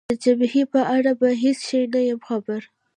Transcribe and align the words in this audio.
د 0.09 0.11
جبهې 0.23 0.63
په 0.73 0.81
اړه 0.95 1.11
په 1.19 1.27
هېڅ 1.41 1.59
شي 1.67 1.81
نه 1.93 1.99
یم 2.09 2.19
خبر. 2.27 2.61